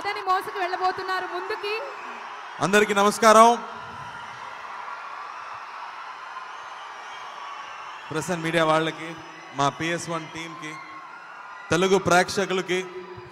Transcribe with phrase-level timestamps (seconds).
[0.00, 1.26] కథని మోసుకు వెళ్ళబోతున్నారు.
[1.26, 1.80] ముందుకి.
[2.60, 3.64] అందరికీ నమస్కారం.
[8.10, 9.16] ప్రెస్ మీడియా వాళ్ళకి
[9.54, 10.74] మా పిఎస్ వన్ టీంకి
[11.70, 12.86] తెలుగు ప్రేక్షకులకి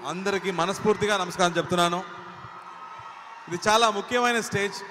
[0.07, 2.05] అందరికీ మనస్ఫూర్తిగా నమస్కారం చెప్తున్నాను.
[3.49, 4.83] ఇది చాలా ముఖ్యమైన స్టేజ్.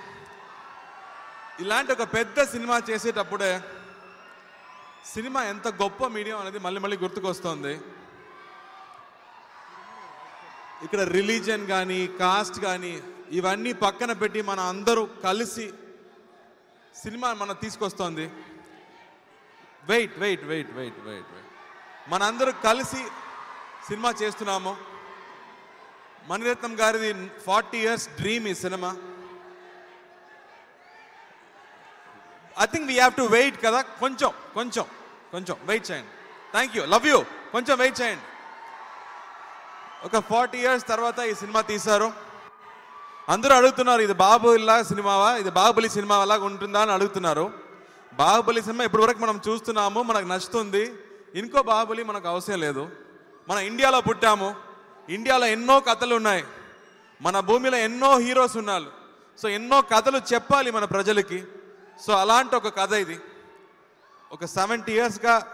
[1.60, 3.62] ఇలాంటి ఒక పెద్ద సినిమా చేసేటప్పుడే
[5.14, 7.82] సినిమా ఎంత గొప్ప మీడియం అనేది మళ్ళీ మళ్ళీ గుర్తుకొస్తుంది.
[10.84, 15.74] ఇక్కడ రిలీజన్ కానీ కాస్ట్ కానీ ఇవన్నీ పక్కన పెట్టి మన అందరూ కలిసి
[17.04, 18.26] సినిమా మన తీసుకొస్తోంది.
[19.90, 21.52] Wait wait wait wait wait wait.
[22.12, 23.02] మనందరూ కలిసి
[23.88, 24.78] సినిమా చేస్తున్నాము.
[26.30, 27.12] మణిరత్నం గారిది
[27.46, 28.90] ఫార్టీ ఇయర్స్ డ్రీమ్ ఈ cinema.
[32.64, 33.82] I think we have to wait కదా.
[33.82, 34.86] కొంచెం కొంచెం
[35.32, 36.12] కొంచెం వెయిట్ చేయండి.
[36.52, 37.20] థ్యాంక్ యూ లవ్ యూ
[37.52, 38.26] కొంచెం వెయిట్ చేయండి.
[40.04, 42.12] ఒక ఫార్టీ ఇయర్స్ తర్వాత ఈ సినిమా తీశారు.
[43.30, 45.36] అందరూ అడుగుతున్నారు ఇది బాహుబలిలా సినిమావా?
[45.36, 46.82] ఇది బాహుబలి సినిమా అలాగా ఉంటుందా?
[46.82, 47.54] అని అడుగుతున్నారు.
[48.14, 50.94] బాహుబలి సినిమా ఇప్పటి వరకు మనం చూస్తున్నాము మనకు నచ్చుతుంది.
[51.36, 52.90] ఇంకో బాహుబలి మనకు అవసరం లేదు.
[53.50, 54.56] మన ఇండియాలో పుట్టాము.
[55.10, 56.46] ఇండియాలో ఎన్నో కథలు ఉన్నాయి.
[57.22, 58.86] మన భూమిలో ఎన్నో హీరోస్ ఉన్నారు.
[59.42, 61.44] సో ఎన్నో కథలు చెప్పాలి మన ప్రజలకి.
[62.06, 63.20] సో అలాంటి ఒక కథ ఇది.
[64.32, 65.48] ఒక సెవెంటీ ఇయర్స్గా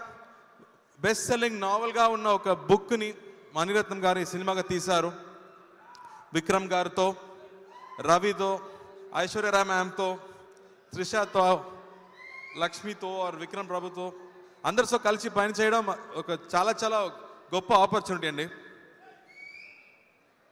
[1.01, 3.13] బెస్ట్ సెల్లింగ్ నావల్గా ఉన్న ఒక బుక్ని
[3.53, 5.11] మణిరత్నం గారు ఈ సినిమాగా తీశారు.
[6.33, 7.15] విక్రమ్ గారితో
[8.01, 8.59] రవితో
[9.15, 10.17] ఐశ్వర్యరాయ్ మ్యామ్తో
[10.93, 11.65] త్రిషతో
[12.57, 14.13] లక్ష్మితో ఆర్ విక్రమ్ ప్రభుతో
[14.65, 16.99] అందరితో కలిసి పనిచేయడం ఒక చాలా చాలా
[17.53, 18.49] గొప్ప ఆపర్చునిటీ అండి.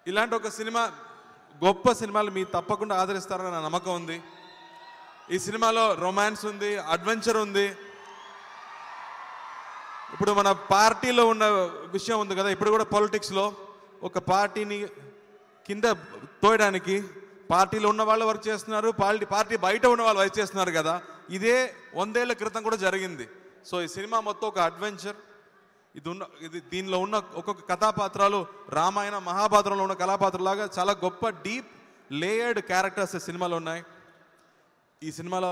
[0.08, 0.92] ఇలాంటి ఒక సినిమా
[1.66, 4.22] గొప్ప సినిమాలు మీరు తప్పకుండా ఆదరిస్తారని నా నమ్మకం ఉంది.
[5.32, 7.76] ఈ సినిమాలో రొమాన్స్ ఉంది అడ్వెంచర్ ఉంది.
[10.14, 11.46] ఇప్పుడు మన పార్టీలో ఉన్న
[11.96, 13.46] విషయం ఉంది కదా ఇప్పుడు కూడా పాలిటిక్స్లో
[14.08, 14.78] ఒక పార్టీని
[15.68, 15.88] కింద
[16.44, 16.96] తోయడానికి
[17.54, 20.94] పార్టీలో ఉన్న వాళ్ళు వర్క్ చేస్తున్నారు పార్టీ పార్టీ బయట ఉన్న వాళ్ళు వర్క్ చేస్తున్నారు కదా
[21.38, 21.58] ఇదే
[22.00, 23.26] వందేళ్ళ క్రితం కూడా జరిగింది.
[23.70, 25.18] సో ఈ సినిమా మొత్తం ఒక అడ్వెంచర్
[25.96, 28.40] ఇది ఉన్న ఇది దీనిలో ఉన్న ఒక్కొక్క కథాపాత్రాలు
[28.80, 31.72] రామాయణ మహాభారతంలో ఉన్న కళాపాత్రలాగా చాలా గొప్ప డీప్
[32.22, 33.84] లేయర్డ్ క్యారెక్టర్స్ సినిమాలు సినిమాలో ఉన్నాయి.
[35.02, 35.52] ఈ సినిమాలో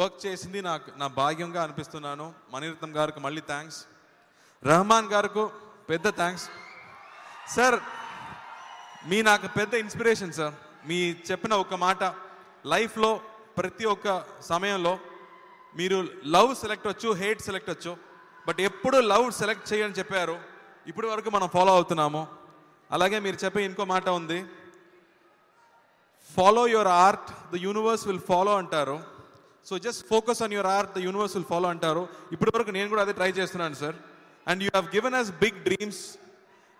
[0.00, 2.26] వర్క్ చేసింది నాకు నా భాగ్యంగా అనిపిస్తున్నాను.
[2.54, 3.80] మణిరత్నం గారికి మళ్ళీ థ్యాంక్స్
[4.66, 5.44] రహమాన్ గారికి
[5.90, 6.46] పెద్ద థ్యాంక్స్
[7.56, 7.76] సార్
[9.08, 10.54] మీ నాకు పెద్ద ఇన్స్పిరేషన్ సార్
[10.88, 12.02] మీ చెప్పిన ఒక మాట
[12.66, 13.20] లైఫ్లో
[13.58, 14.98] ప్రతి ఒక్క సమయంలో
[15.76, 17.96] మీరు లవ్ సెలెక్ట్ వచ్చు హేట్ సెలెక్ట్ వచ్చు
[18.48, 20.36] బట్ ఎప్పుడు లవ్ సెలెక్ట్ చేయని చెప్పారు
[20.86, 22.26] ఇప్పటి వరకు మనం ఫాలో అవుతున్నాము.
[22.90, 24.44] అలాగే మీరు చెప్పే ఇంకో మాట ఉంది.
[26.36, 28.98] Follow your art the universe will follow అంటారు.
[29.68, 32.08] So just focus on your art the universe will follow అంటారు.
[32.32, 33.96] ఇప్పటి వరకు నేను కూడా అదే ట్రై చేస్తున్నాను sir
[34.50, 36.02] and you have given us big dreams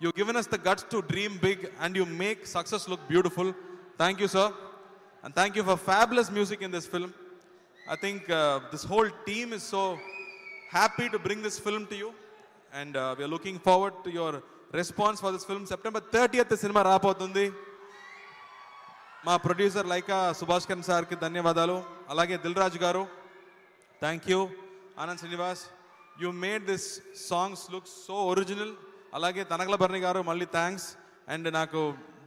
[0.01, 3.53] you given us the guts to dream big and you make success look beautiful
[4.03, 4.53] thank you sir
[5.25, 7.15] and thank you for fabulous music in this film
[7.79, 9.83] I think uh, whole whole team is so
[10.71, 12.11] happy to bring this film to you.
[12.73, 14.33] And uh, we are looking forward to your
[14.73, 15.63] response for this film.
[15.73, 17.47] September 30th cinema రాబోతుంది.
[19.27, 21.77] మా producer Lyca Subhash Karan సార్కి ధన్యవాదాలు.
[22.13, 23.03] అలాగే Dil Raju garu
[24.03, 24.41] thank you
[25.03, 25.63] Anand Srinivas
[26.23, 26.89] you made this
[27.29, 28.75] songs look so original
[29.17, 30.89] అలాగే తనగల భరణి గారు మళ్ళీ thanks
[31.35, 31.81] and నాకు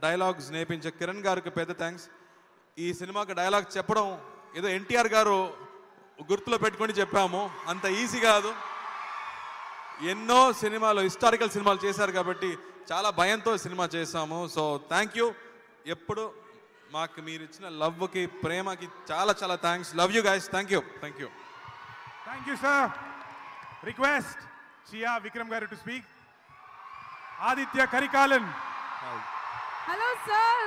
[0.04, 2.06] dialogues నేర్పించే కిరణ్ గారికి పెద్ద థ్యాంక్స్
[2.78, 4.06] ఈ సినిమాకి డైలాగ్ చెప్పడం
[4.58, 5.36] ఏదో ఎన్టీఆర్ గారు
[6.30, 7.40] గుర్తులో పెట్టుకొని చెప్పాము.
[7.70, 8.50] అంత ఈజీ కాదు.
[10.12, 12.50] ఎన్నో సినిమాలు హిస్టారికల్ సినిమాలు చేశారు కాబట్టి
[12.90, 14.38] చాలా భయంతో సినిమా చేశాము.
[14.54, 15.26] సో థ్యాంక్ యూ
[15.94, 16.24] ఎప్పుడు
[16.96, 21.28] మాకు మీరు ఇచ్చిన లవ్కి ప్రేమకి చాలా చాలా thanks love you guys thank you thank you
[22.26, 22.90] thank you sir
[23.83, 24.37] Request
[24.87, 26.03] Chia Vikram Garu to speak.
[27.41, 28.45] Aditya Karikalan.
[29.89, 30.63] Hello sir